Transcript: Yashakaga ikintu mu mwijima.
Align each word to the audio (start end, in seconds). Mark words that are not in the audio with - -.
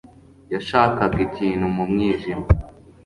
Yashakaga 0.53 1.17
ikintu 1.27 1.65
mu 1.75 1.83
mwijima. 1.91 2.45